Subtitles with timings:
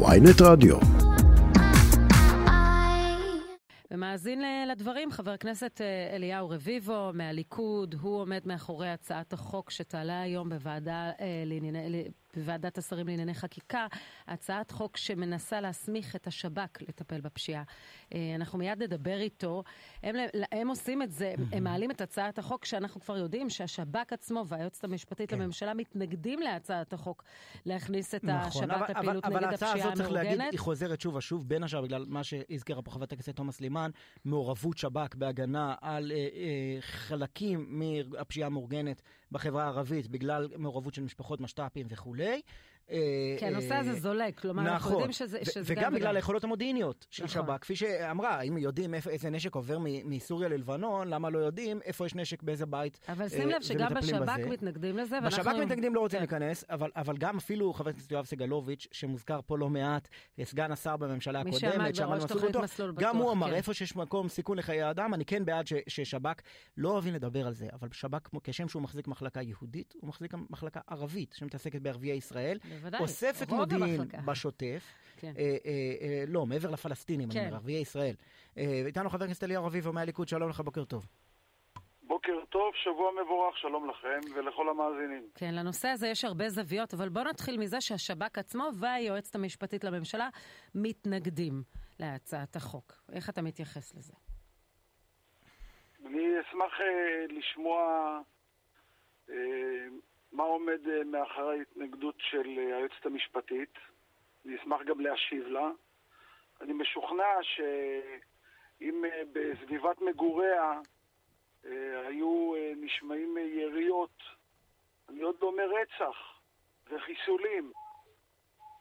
[0.00, 0.76] ויינט רדיו.
[3.90, 10.48] ומאזין לדברים, חבר הכנסת אה, אליהו רביבו מהליכוד, הוא עומד מאחורי הצעת החוק שתעלה היום
[10.48, 12.04] בוועדה אה, לענייני,
[12.36, 13.86] בוועדת השרים לענייני חקיקה,
[14.26, 17.62] הצעת חוק שמנסה להסמיך את השב"כ לטפל בפשיעה.
[18.14, 19.62] אה, אנחנו מיד נדבר איתו.
[20.02, 20.16] הם,
[20.52, 24.84] הם עושים את זה, הם מעלים את הצעת החוק שאנחנו כבר יודעים שהשב"כ עצמו והיועצת
[24.84, 25.38] המשפטית כן.
[25.38, 27.24] לממשלה מתנגדים להצעת החוק
[27.66, 29.36] להכניס את נכון, השב"כ לפעילות נגד הפשיעה המאורגנת.
[29.36, 32.90] אבל ההצעה הזאת צריך להגיד, היא חוזרת שוב ושוב, בין השאר בגלל מה שהזכירה פה
[32.90, 33.90] חברת הכנסת תומא סלימאן,
[34.24, 39.02] מעורבות שב"כ בהגנה על אה, אה, חלקים מהפשיעה המאורגנת
[39.36, 42.40] בחברה הערבית, בגלל מעורבות של משפחות משת"פים וכולי.
[42.90, 44.74] אה, כי הנושא הזה אה, זולג, כלומר, נכון.
[44.74, 47.42] אנחנו יודעים שזה, שזה וגם בגלל היכולות המודיעיניות של נכון.
[47.42, 47.58] שב"כ.
[47.60, 52.42] כפי שאמרה, אם יודעים איזה נשק עובר מסוריה ללבנון, למה לא יודעים איפה יש נשק
[52.42, 55.42] באיזה בית אבל שים לב שגם בשב"כ מתנגדים לזה, ואנחנו...
[55.42, 56.22] בשב"כ מתנגדים לא רוצים כן.
[56.22, 60.08] להיכנס, אבל, אבל גם אפילו חבר הכנסת יואב סגלוביץ', שמוזכר פה לא מעט,
[60.42, 61.60] סגן השר בממשלה הקודמת,
[61.94, 63.04] שעמד בראש תוכנית מסלול בטוח.
[63.04, 63.54] גם הוא אמר, כן.
[63.54, 66.40] איפה שיש מקום סיכון לחיי אדם, אני כן בעד ששב"כ,
[66.76, 70.80] לא אוהבים לדבר על זה, אבל שב"כ, כשם שהוא מחזיק מחלקה יהודית, הוא מחזיק מחלקה
[70.86, 72.58] ערבית, שמתעסקת בערביי ישראל.
[72.76, 73.00] בוודאי.
[73.00, 74.94] אוספת מודיעין בשוטף.
[75.16, 75.32] כן.
[75.38, 77.38] אה, אה, אה, לא, מעבר לפלסטינים, כן.
[77.38, 78.14] אני אומר, ערביי ישראל.
[78.58, 81.06] אה, איתנו חבר הכנסת אליהו רביבו מהליכוד, שלום לך, בוקר טוב.
[82.02, 85.22] בוקר טוב, שבוע מבורך, שלום לכם ולכל המאזינים.
[85.34, 90.28] כן, לנושא הזה יש הרבה זוויות, אבל בואו נתחיל מזה שהשב"כ עצמו והיועצת המשפטית לממשלה
[90.74, 91.62] מתנגדים
[92.00, 92.92] להצעת החוק.
[93.12, 94.12] איך אתה מתייחס לזה?
[96.06, 98.20] אני אשמח uh, לשמוע
[99.28, 99.32] uh,
[100.32, 103.74] מה עומד uh, מאחורי ההתנגדות של uh, היועצת המשפטית.
[104.46, 105.70] אני אשמח גם להשיב לה.
[106.60, 110.80] אני משוכנע שאם uh, בסביבת מגוריה
[112.06, 114.22] היו נשמעים יריות,
[115.08, 116.40] אני עוד לא אומר רצח
[116.90, 117.72] וחיסולים,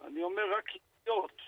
[0.03, 1.41] אני אומר רק יריות.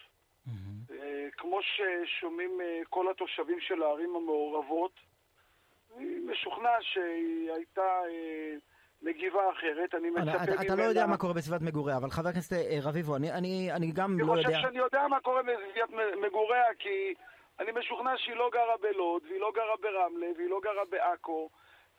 [0.48, 0.94] Mm-hmm.
[1.38, 2.59] כמו ששומעים
[2.90, 4.92] כל התושבים של הערים המעורבות,
[5.98, 8.56] אני משוכנע שהיא הייתה אה,
[9.02, 10.62] מגיבה אחרת, אני מצפה ממנה...
[10.62, 14.34] אתה לא יודע מה קורה בסביבת מגוריה, אבל חבר הכנסת אה, רביבו, אני גם לא
[14.34, 14.34] יודע...
[14.34, 15.90] אני חושב שאני יודע מה קורה בסביבת
[16.22, 17.13] מגוריה, כי
[17.59, 21.50] אני משוכנע שהיא לא גרה בלוד, והיא לא גרה ברמלה, והיא לא גרה בעכו.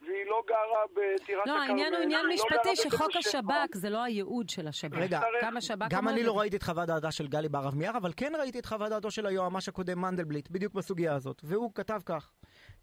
[0.01, 1.57] והיא לא גרה בטירת הכרמל.
[1.57, 4.97] לא, העניין הוא עניין לא משפטי שחוק השב"כ זה לא הייעוד של השב"כ.
[4.97, 5.21] רגע,
[5.89, 8.65] גם אני לא ראיתי את חוות דעתה של גלי בהרב מיאר, אבל כן ראיתי את
[8.65, 12.31] חוות דעתו של היועמ"ש הקודם מנדלבליט, בדיוק בסוגיה הזאת, והוא כתב כך: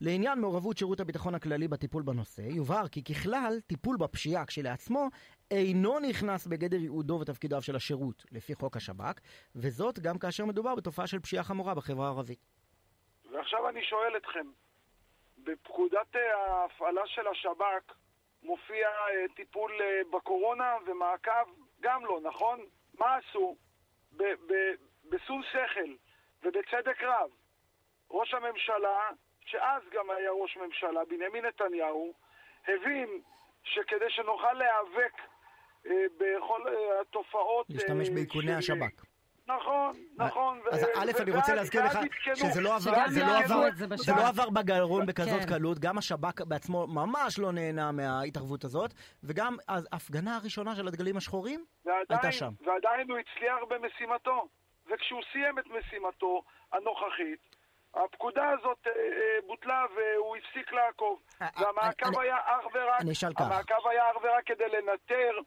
[0.00, 5.08] לעניין מעורבות שירות הביטחון הכללי בטיפול בנושא, יובהר כי ככלל, טיפול בפשיעה כשלעצמו
[5.50, 9.20] אינו נכנס בגדר ייעודו ותפקידיו של השירות, לפי חוק השב"כ,
[9.56, 12.38] וזאת גם כאשר מדובר בתופעה של פשיעה חמורה בחברה הערבית.
[13.32, 14.46] ועכשיו אני שואל אתכם,
[15.38, 17.94] בפקודת אה, ההפעלה של השב"כ
[18.42, 21.50] מופיע אה, טיפול אה, בקורונה ומעקב?
[21.80, 22.60] גם לא, נכון?
[22.98, 23.56] מה עשו?
[25.10, 25.90] בשום שכל
[26.42, 27.30] ובצדק רב.
[28.10, 29.10] ראש הממשלה
[29.46, 32.12] שאז גם היה ראש ממשלה, בנימין נתניהו,
[32.68, 33.20] הבין
[33.64, 35.12] שכדי שנוכל להיאבק
[35.86, 37.66] אה, בכל אה, התופעות...
[37.68, 38.58] להשתמש אה, באיכוני של...
[38.58, 39.04] השב"כ.
[39.48, 40.60] נכון, נכון.
[40.72, 41.98] אז א', אני רוצה להזכיר לך
[42.34, 45.48] שזה לא עבר, זה לא עבר, זה לא עבר בגרון בכזאת כן.
[45.48, 48.90] קלות, גם השב"כ בעצמו ממש לא נהנה מההתערבות הזאת,
[49.24, 51.64] וגם ההפגנה הראשונה של הדגלים השחורים
[52.10, 52.50] הייתה שם.
[52.66, 54.48] ועדיין הוא הצליח במשימתו,
[54.86, 56.42] וכשהוא סיים את משימתו
[56.72, 57.55] הנוכחית,
[58.04, 61.18] הפקודה הזאת אה, אה, בוטלה והוא הפסיק לעקוב.
[61.42, 63.00] אה, והמעקב היה אך ורק...
[63.00, 63.40] אני אשאל כך.
[63.40, 65.38] המעקב היה אך ורק כדי לנטר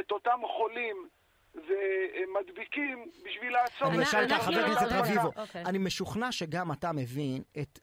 [0.00, 1.08] את אותם חולים
[1.54, 3.88] ומדביקים בשביל לעצור...
[3.88, 5.64] אני אשאל כך, חבר הכנסת רביבו, אוקיי.
[5.64, 7.78] אני משוכנע שגם אתה מבין את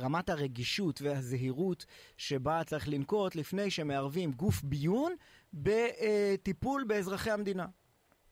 [0.00, 1.86] רמת הרגישות והזהירות
[2.16, 5.14] שבה צריך לנקוט לפני שמערבים גוף ביון
[5.52, 7.66] בטיפול באזרחי המדינה.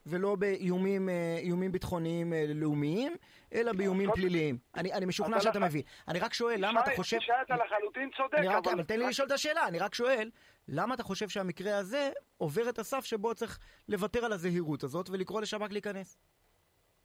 [0.09, 3.15] ולא באיומים אה, ביטחוניים אה, לאומיים,
[3.53, 4.57] אלא באיומים פליליים.
[4.75, 5.81] אני משוכנע שאתה מבין.
[6.07, 7.17] אני רק שואל, למה אתה חושב...
[7.41, 8.37] אתה לחלוטין צודק,
[8.73, 10.31] אבל תן לי לשאול את השאלה, אני רק שואל,
[10.67, 13.59] למה אתה חושב שהמקרה הזה עובר את הסף שבו צריך
[13.89, 16.17] לוותר על הזהירות הזאת ולקרוא לשב"כ להיכנס?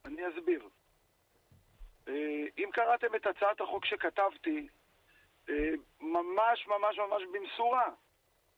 [0.05, 0.69] אני אסביר.
[2.07, 2.13] אה,
[2.57, 4.67] אם קראתם את הצעת החוק שכתבתי,
[6.01, 7.89] ממש ממש ממש במשורה,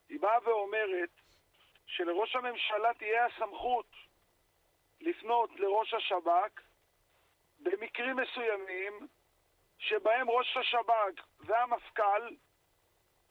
[0.09, 1.09] היא באה ואומרת
[1.86, 3.86] שלראש הממשלה תהיה הסמכות
[5.01, 6.62] לפנות לראש השב"כ
[7.59, 9.07] במקרים מסוימים
[9.77, 12.36] שבהם ראש השב"כ והמפכ"ל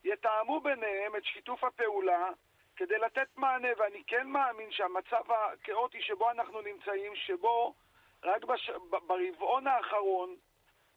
[0.05, 2.29] יתאמו ביניהם את שיתוף הפעולה
[2.77, 7.75] כדי לתת מענה, ואני כן מאמין שהמצב הכאוטי שבו אנחנו נמצאים, שבו
[8.23, 8.71] רק בש...
[9.07, 10.37] ברבעון האחרון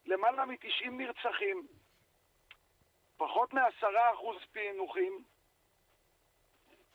[0.06, 1.68] למעלה מ-90 נרצחים,
[3.18, 5.24] פחות מעשרה אחוז פענוחים,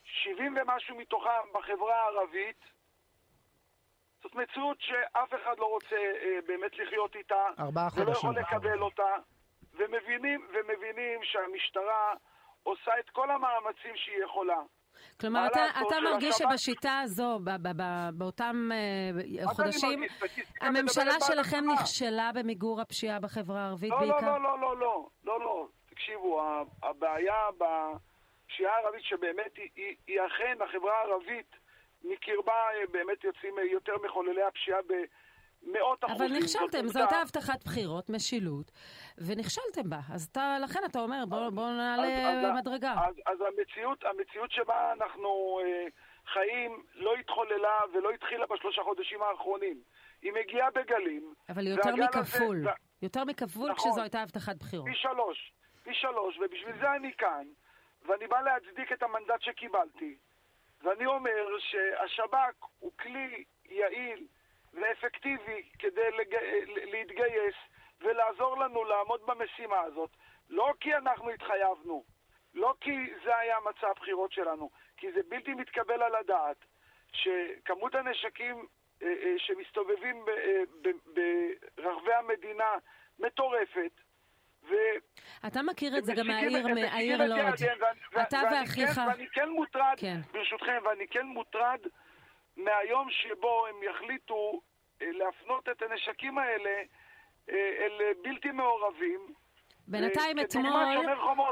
[0.03, 2.59] 70 ומשהו מתוכם בחברה הערבית,
[4.23, 7.43] זאת מציאות שאף אחד לא רוצה אה, באמת לחיות איתה.
[7.59, 8.29] ארבעה ולא חודשים.
[8.31, 9.11] יכול לקבל אותה.
[9.73, 12.13] ומבינים, ומבינים שהמשטרה
[12.63, 14.57] עושה את כל המאמצים שהיא יכולה.
[15.21, 18.77] כלומר, אתה, אתה מרגיש שלשב"כ- שבשיטה הזו, ב- ב- ב- באותם אה,
[19.19, 20.43] אני חודשים, מרגיש?
[20.61, 21.63] הממשלה שלכם.
[21.73, 24.37] נכשלה במיגור הפשיעה בחברה הערבית לא, לא, בעיקר?
[24.37, 25.67] לא, לא, לא, לא, לא, לא.
[25.89, 26.41] תקשיבו,
[26.83, 31.55] הבעיה בפשיעה הערבית שבאמת היא, היא, היא אכן החברה הערבית
[32.03, 36.25] מקרבה אה, באמת יוצאים אה, יותר מחוללי הפשיעה במאות אחוזים.
[36.27, 37.15] אבל נכשלתם, זאת זו הייתה.
[37.21, 38.71] הבטחת בחירות, משילות,
[39.27, 39.99] ונכשלתם בה.
[40.13, 42.93] אז אתה, לכן אתה אומר, בוא, בוא נעלה אז- מדרגה.
[43.07, 45.85] אז, אז המציאות, המציאות שבה אנחנו אה,
[46.33, 49.81] חיים לא התחוללה ולא התחילה בשלושה חודשים האחרונים.
[50.21, 51.33] היא מגיעה בגלים.
[51.49, 52.67] אבל יותר הזה- מכפול.
[52.67, 53.89] וה- יותר מכפול נכון.
[53.91, 54.85] כשזו הייתה הבטחת בחירות.
[54.87, 55.53] פי שלוש,
[55.83, 57.47] פי שלוש, ובשביל זה אני כאן,
[58.05, 60.17] ואני בא להצדיק את המנדט שקיבלתי,
[60.83, 64.27] ואני אומר שהשב"כ הוא כלי יעיל
[64.73, 66.35] ואפקטיבי כדי לג...
[66.91, 67.55] להתגייס
[68.01, 70.09] ולעזור לנו לעמוד במשימה הזאת,
[70.49, 72.03] לא כי אנחנו התחייבנו,
[72.53, 76.57] לא כי זה היה מצע הבחירות שלנו, כי זה בלתי מתקבל על הדעת
[77.13, 78.67] שכמות הנשקים
[79.01, 80.63] אה, אה, שמסתובבים אה,
[81.75, 82.75] ברחבי המדינה
[83.19, 83.91] מטורפת,
[84.69, 84.73] ו...
[85.47, 87.39] אתה מכיר את זה גם מהעיר, מהעיר לוד.
[88.21, 88.89] אתה ואני ואחיך.
[88.89, 90.17] כן- ואני כן מוטרד, כן.
[90.31, 91.79] ברשותכם, ואני כן מוטרד
[92.57, 94.61] מהיום שבו הם יחליטו
[95.01, 96.81] אה, להפנות את הנשקים האלה
[97.49, 99.33] אה, אל בלתי מעורבים.
[99.87, 100.95] בינתיים אתמול.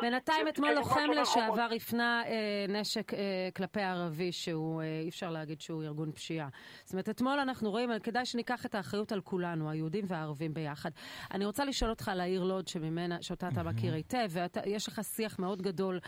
[0.02, 1.70] בינתיים אתמול לוחם לשעבר.
[1.76, 6.50] הפנה אה, נשק אה, כלפי ערבי שהוא, אה, אי אפשר להגיד שהוא ארגון פשיעה.
[6.84, 10.90] זאת אומרת, אתמול אנחנו רואים, כדאי שניקח את האחריות על כולנו, היהודים והערבים ביחד.
[11.32, 15.40] אני רוצה לשאול אותך על העיר לוד, שממנה, שאותה אתה מכיר היטב, ויש לך שיח
[15.40, 16.00] מאוד גדול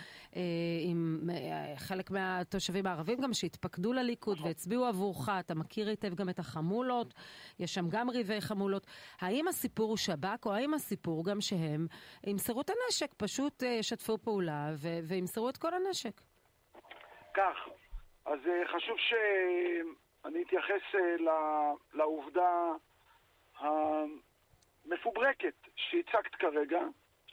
[0.81, 1.29] עם
[1.77, 7.13] חלק מהתושבים הערבים גם, שהתפקדו לליכוד והצביעו עבורך, אתה מכיר היטב גם את החמולות,
[7.59, 8.87] יש שם גם ריבי חמולות.
[9.21, 11.87] האם הסיפור הוא שב"כ, או האם הסיפור גם שהם
[12.27, 16.21] ימסרו את הנשק, פשוט אה, ישתפו פעולה ו- וימסרו את כל הנשק?
[17.33, 17.57] כך,
[18.25, 21.15] אז אה, חשוב שאני אתייחס אה,
[21.93, 22.71] לעובדה
[23.59, 26.79] המפוברקת שהצגת כרגע,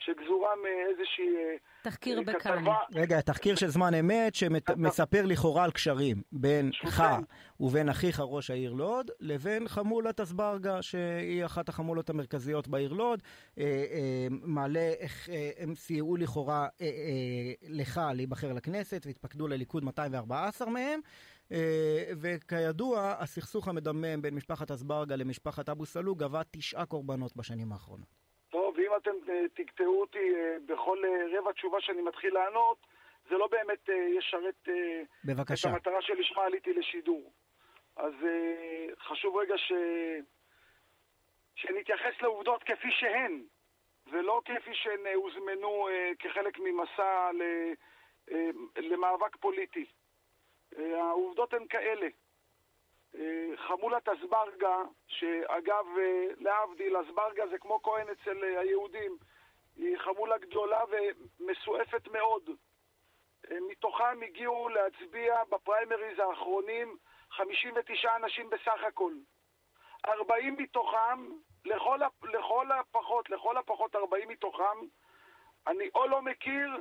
[0.00, 2.64] שגזורה מאיזושהי אה, תחקיר אה, בכאן.
[2.94, 7.02] רגע, תחקיר של זמן אמת שמספר לכאורה על קשרים בינך.
[7.60, 13.22] ובין אחיך ראש העיר לוד לבין חמולת אסברגה שהיא אחת החמולות המרכזיות בעיר לוד.
[13.58, 16.68] אה, מעלה איך הם סייעו לכאורה
[17.68, 21.00] לך להיבחר לכנסת והתפקדו לליכוד 214 מהם.
[21.52, 28.29] אה, וכידוע, הסכסוך המדמם בין משפחת אסברגה למשפחת אבו סלוג גבה תשעה קורבנות בשנים האחרונות.
[29.02, 32.86] אתם אה, תקטעו אותי אה, בכל אה, רבע תשובה שאני מתחיל לענות,
[33.28, 33.88] זה לא באמת
[34.18, 35.68] ישרת אה, את בבקשה.
[35.68, 37.32] המטרה שלשמה עליתי לשידור.
[37.96, 38.12] אז
[38.98, 39.72] חשוב רגע ש...
[41.54, 43.42] שנתייחס לעובדות כפי שהן,
[44.10, 45.88] ולא כפי שהן הוזמנו
[46.18, 47.42] כחלק ממסע ל...
[48.76, 49.86] למאבק פוליטי.
[50.78, 52.08] העובדות הן כאלה.
[53.18, 59.16] אה, חמולת אסברגה, שאגב, אה, להבדיל, אסברגה זה כמו כהן אצל אה, היהודים,
[59.76, 62.50] היא חמולה גדולה ומסועפת מאוד.
[63.68, 66.96] מתוכם הגיעו להצביע בפריימריז האחרונים
[67.30, 69.12] 59 אנשים בסך הכל.
[70.06, 71.28] 40 מתוכם,
[71.64, 74.78] לכל, לכל הפחות, לכל הפחות 40 מתוכם,
[75.66, 76.76] אני או לא מכיר,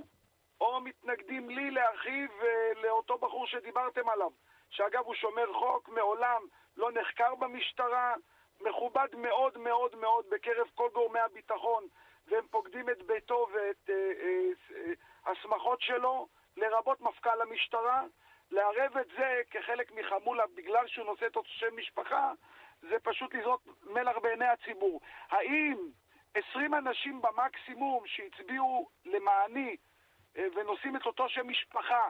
[0.61, 4.31] או מתנגדים לי, לאחיו ולאותו בחור שדיברתם עליו,
[4.69, 6.41] שאגב הוא שומר חוק, מעולם
[6.77, 8.13] לא נחקר במשטרה,
[8.61, 11.83] מכובד מאוד מאוד מאוד בקרב כל גורמי הביטחון,
[12.27, 18.03] והם פוקדים את ביתו ואת אה, אה, אה, השמחות שלו, לרבות מפכ"ל המשטרה.
[18.51, 22.33] לערב את זה כחלק מחמולה בגלל שהוא נושא את אותו שם משפחה,
[22.81, 25.01] זה פשוט לזרוק מלח בעיני הציבור.
[25.29, 25.77] האם
[26.33, 29.75] 20 אנשים במקסימום שהצביעו למעני
[30.37, 32.09] אה, ונושאים את אותו שם משפחה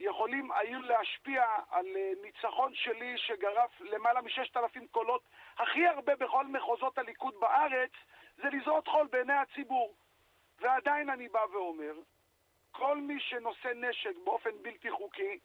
[0.00, 5.22] יכולים היו להשפיע על אה, ניצחון שלי שגרף למעלה מששת אלפים קולות,
[5.56, 7.90] הכי הרבה בכל מחוזות הליכוד בארץ,
[8.36, 9.94] זה לזרות חול בעיני הציבור.
[10.60, 11.92] ועדיין אני בא ואומר,
[12.72, 15.38] כל מי שנושא נשק באופן בלתי חוקי,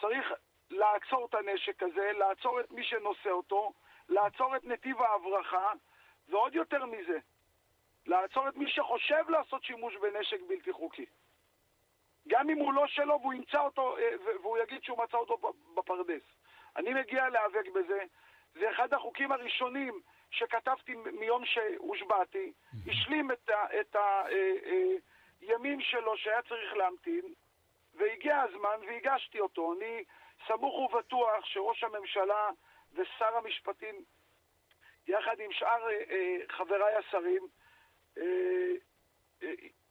[0.00, 0.32] צריך
[0.70, 3.72] לעצור את הנשק הזה, לעצור את מי שנושא אותו,
[4.08, 5.72] לעצור את נתיב ההברחה,
[6.28, 7.18] ועוד יותר מזה,
[8.06, 11.06] לעצור את מי שחושב לעשות שימוש בנשק בלתי חוקי.
[12.30, 14.10] גם אם הוא לא שלו והוא ימצא אותו, אה,
[14.42, 15.38] והוא יגיד שהוא מצא אותו
[15.76, 16.22] בפרדס.
[16.76, 18.02] אני מגיע להיאבק בזה,
[18.54, 22.52] זה אחד החוקים הראשונים שכתבתי מיום שהושבעתי,
[22.86, 23.30] השלים
[23.80, 23.96] את
[25.40, 27.34] הימים שלו שהיה צריך להמתין,
[27.94, 29.72] והגיע הזמן והגשתי אותו.
[29.72, 30.04] אני
[30.46, 32.50] סמוך ובטוח שראש הממשלה
[32.94, 33.94] ושר המשפטים,
[35.06, 35.86] יחד עם שאר
[36.48, 37.42] חבריי השרים,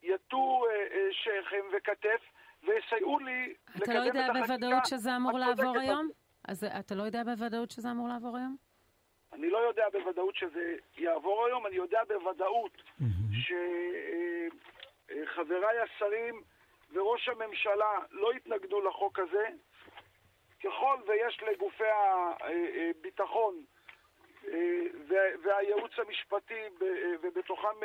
[0.03, 0.63] יטו
[1.11, 2.21] שכם וכתף
[2.63, 3.91] ויסייעו לי לקדם את החקיקה.
[3.91, 6.09] אתה לא יודע בוודאות שזה אמור לעבור היום?
[6.47, 8.55] אז אתה לא יודע בוודאות שזה אמור לעבור היום?
[9.33, 12.81] אני לא יודע בוודאות שזה יעבור היום, אני יודע בוודאות
[15.25, 16.41] שחבריי השרים
[16.93, 19.47] וראש הממשלה לא יתנגדו לחוק הזה.
[20.63, 21.83] ככל ויש לגופי
[22.89, 23.63] הביטחון
[25.43, 26.61] והייעוץ המשפטי
[27.21, 27.77] ובתוכם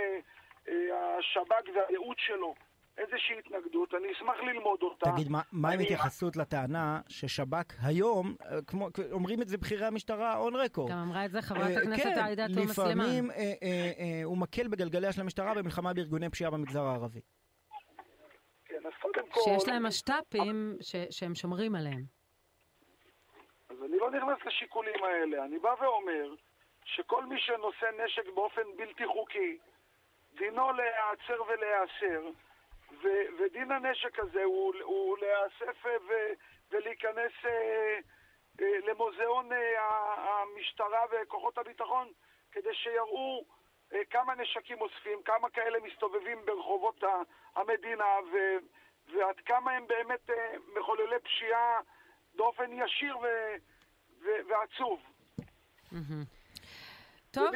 [0.69, 2.55] השב"כ והייעוץ שלו
[2.99, 5.11] איזושהי התנגדות, אני אשמח ללמוד אותה.
[5.13, 10.37] תגיד, מה, מה עם התייחסות לטענה ששב"כ היום, אה, כמו, אומרים את זה בכירי המשטרה
[10.37, 10.91] און רקורד.
[10.91, 13.05] גם אמרה את זה חברת אה, הכנסת כן, עאידה תומא סלימאן.
[13.05, 17.21] לפעמים אה, אה, אה, הוא מקל בגלגליה של המשטרה במלחמה בארגוני פשיעה במגזר הערבי.
[18.65, 19.41] כן, אז קודם כל...
[19.45, 20.77] שיש להם משת"פים
[21.11, 22.03] שהם שומרים עליהם.
[23.69, 25.45] אז אני לא נכנס לשיקולים האלה.
[25.45, 26.35] אני בא ואומר
[26.85, 29.59] שכל מי שנושא נשק באופן בלתי חוקי,
[30.39, 32.31] דינו להיעצר ולהיאסר.
[33.03, 36.33] ו- ודין הנשק הזה הוא, הוא להיאסף ו-
[36.71, 37.99] ולהיכנס אה,
[38.61, 39.81] אה, למוזיאון אה,
[40.43, 42.09] המשטרה וכוחות הביטחון
[42.53, 43.45] כדי שיראו
[43.93, 47.05] אה, כמה נשקים אוספים, כמה כאלה מסתובבים ברחובות
[47.57, 48.59] המדינה ו-
[49.13, 51.81] ועד כמה הם באמת אה, מחוללי פשיעה
[52.35, 53.55] באופן ישיר ו-
[54.23, 55.01] ו- ועצוב.
[57.31, 57.51] טוב.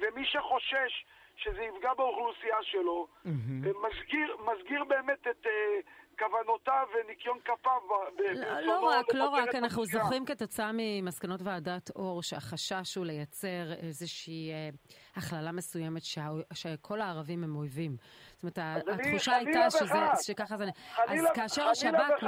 [0.00, 1.04] ומי שחושש
[1.40, 3.28] שזה יפגע באוכלוסייה שלו, mm-hmm.
[3.64, 5.48] מסגיר, מסגיר באמת את uh,
[6.18, 7.80] כוונותיו וניקיון כפיו.
[8.34, 14.50] לא, לא רק, לא רק, אנחנו זוכרים כתוצאה ממסקנות ועדת אור שהחשש הוא לייצר איזושהי
[14.50, 17.96] uh, הכללה מסוימת שה, שכל הערבים הם אויבים.
[18.36, 20.64] זאת אומרת, התחושה הייתה שזה, שככה זה...
[20.94, 22.24] חלילה, אז כאשר השב"כ...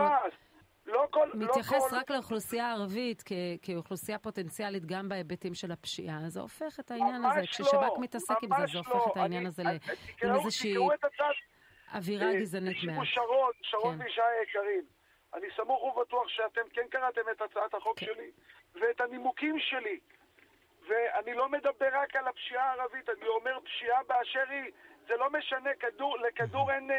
[0.93, 1.97] לא כל, לא מתייחס לא כל...
[1.97, 3.33] רק לאוכלוסייה הערבית כ-
[3.63, 8.51] כאוכלוסייה פוטנציאלית גם בהיבטים של הפשיעה, זה הופך את העניין הזה, לא, כששב"כ מתעסק עם
[8.61, 9.13] זה, זה הופך לא.
[9.13, 9.63] את העניין אני, הזה
[10.23, 10.75] עם איזושהי
[11.95, 12.99] אווירה אה, גזענית מעט.
[13.05, 14.05] שרון, שרון כן.
[14.05, 14.85] וישי היקרים,
[15.35, 18.07] אני סמוך ובטוח שאתם כן קראתם את הצעת החוק כן.
[18.07, 18.31] שלי
[18.75, 19.99] ואת הנימוקים שלי.
[20.89, 24.73] ואני לא מדבר רק על הפשיעה הערבית, אני אומר פשיעה באשר היא,
[25.07, 26.91] זה לא משנה, כדור, לכדור אין...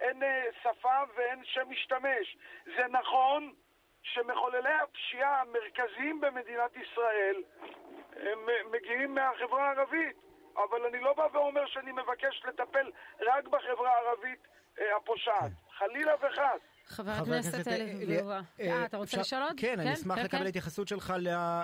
[0.00, 2.36] אין אה, שפה ואין שם משתמש.
[2.76, 3.52] זה נכון
[4.02, 7.36] שמחוללי הפשיעה המרכזיים במדינת ישראל
[8.16, 10.16] הם אה, מגיעים מהחברה הערבית,
[10.56, 12.90] אבל אני לא בא ואומר שאני מבקש לטפל
[13.26, 14.46] רק בחברה הערבית
[14.78, 15.52] אה, הפושעת.
[15.78, 16.60] חלילה וחס.
[16.86, 18.40] חבר הכנסת אלי גלובה.
[18.60, 19.52] אה, אתה רוצה לשאול עוד?
[19.56, 20.46] כן, אני כן, אשמח כן, לקבל כן.
[20.46, 21.14] התייחסות שלך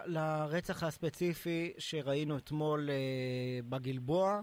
[0.06, 2.88] לרצח הספציפי שראינו אתמול
[3.68, 4.40] בגלבוע,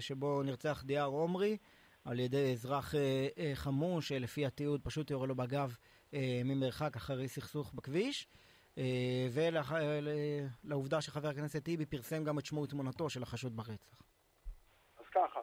[0.00, 1.56] שבו נרצח דיאר עומרי.
[2.10, 3.00] על ידי אזרח אה,
[3.38, 5.76] אה, חמוש, שלפי התיעוד פשוט יורה לו בגב
[6.14, 8.28] אה, ממרחק אחרי סכסוך בכביש.
[8.78, 14.02] אה, ולעובדה אה, שחבר הכנסת טיבי פרסם גם את שמו ותמונתו של החשוד ברצח.
[14.98, 15.40] אז ככה,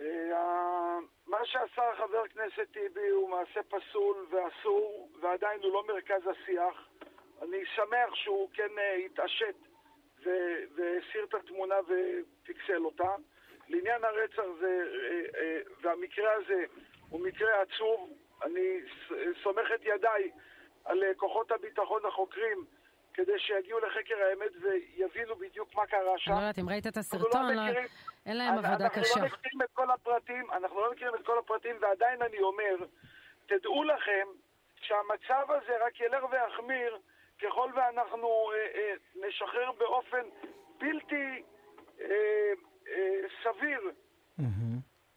[0.00, 6.88] אה, מה שעשה חבר הכנסת טיבי הוא מעשה פסול ואסור, ועדיין הוא לא מרכז השיח.
[7.42, 9.56] אני שמח שהוא כן אה, התעשת
[10.76, 13.14] והסיר את התמונה ופיקסל אותה.
[13.68, 16.64] לעניין הרצח זה, אה, אה, והמקרה הזה
[17.08, 18.10] הוא מקרה עצוב,
[18.42, 18.80] אני
[19.42, 20.30] סומך את ידיי
[20.84, 22.64] על אה, כוחות הביטחון החוקרים
[23.14, 26.30] כדי שיגיעו לחקר האמת ויבינו בדיוק מה קרה שם.
[26.30, 27.86] אני לא יודעת, אם ראית את לא הסרטון, לא מכירים,
[28.26, 29.00] אין להם עבודה קשה.
[29.00, 32.76] אנחנו לא מכירים את כל הפרטים, אנחנו לא מכירים את כל הפרטים, ועדיין אני אומר,
[33.46, 34.26] תדעו לכם
[34.80, 36.98] שהמצב הזה רק ילך ויחמיר
[37.42, 38.94] ככל ואנחנו אה, אה,
[39.28, 40.22] נשחרר באופן
[40.78, 41.42] בלתי...
[42.00, 42.52] אה,
[43.42, 43.80] סביר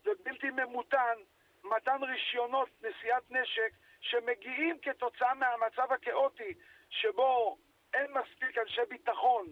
[0.06, 1.18] ובלתי ממותן
[1.64, 6.54] מתן רישיונות נשיאת נשק שמגיעים כתוצאה מהמצב הכאוטי
[6.90, 7.58] שבו
[7.94, 9.48] אין מספיק אנשי ביטחון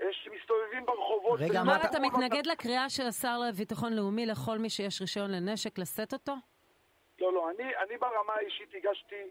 [0.00, 1.40] אה, שמסתובבים ברחובות.
[1.40, 6.12] רגע, מה אתה מתנגד לקריאה של השר לביטחון לאומי לכל מי שיש רישיון לנשק לשאת
[6.12, 6.32] אותו?
[7.20, 7.50] לא, לא.
[7.50, 9.22] אני, אני ברמה האישית הגשתי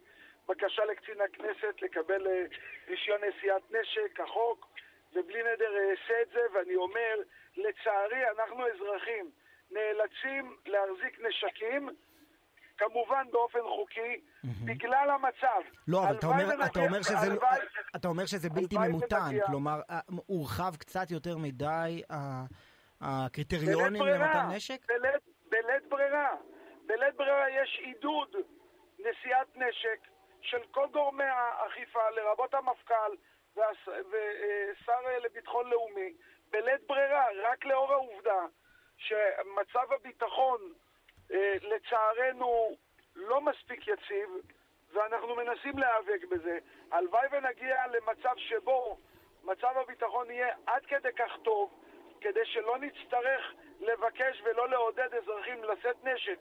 [0.47, 2.43] בקשה לקצין הכנסת לקבל אה,
[2.87, 4.67] רישיון נשיאת נשק, החוק,
[5.13, 7.15] ובלי נדר אעשה את זה, ואני אומר,
[7.57, 9.31] לצערי אנחנו אזרחים
[9.71, 11.89] נאלצים להחזיק נשקים,
[12.77, 14.21] כמובן באופן חוקי,
[14.65, 15.61] בגלל המצב.
[15.87, 17.41] לא, אבל אתה אומר, אתה, אומר שזה, לא-
[17.95, 22.01] אתה אומר שזה בלתי ממותן, כלומר, אה, הורחב קצת יותר מדי
[23.01, 24.85] הקריטריונים למתן נשק?
[24.87, 26.35] בלית, בלית ברירה.
[26.85, 28.35] בלית ברירה יש עידוד
[28.99, 29.99] נשיאת נשק
[30.41, 33.11] של כל גורמי האכיפה, לרבות המפכ"ל
[33.55, 36.13] ושר לביטחון לאומי,
[36.51, 38.45] בלית ברירה, רק לאור העובדה
[38.97, 40.59] שמצב הביטחון
[41.31, 42.77] אה, לצערנו
[43.15, 44.29] לא מספיק יציב,
[44.93, 46.59] ואנחנו מנסים להיאבק בזה.
[46.91, 48.97] הלוואי ונגיע למצב שבו
[49.43, 51.83] מצב הביטחון יהיה עד כדי כך טוב,
[52.21, 56.39] כדי שלא נצטרך לבקש ולא לעודד אזרחים לשאת נשק.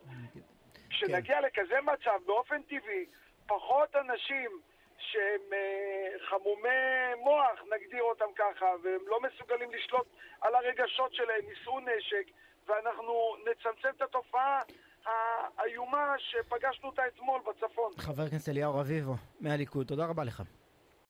[0.91, 1.43] כשנגיע כן.
[1.43, 3.07] לכזה מצב, באופן טבעי,
[3.47, 4.61] פחות אנשים
[4.99, 10.07] שהם uh, חמומי מוח, נגדיר אותם ככה, והם לא מסוגלים לשלוט
[10.41, 12.27] על הרגשות שלהם, יישאו נשק,
[12.67, 14.63] ואנחנו נצמצם את התופעה
[15.59, 17.93] האיומה שפגשנו אותה אתמול בצפון.
[17.99, 20.43] חבר הכנסת אליהו רביבו, מהליכוד, תודה רבה לך.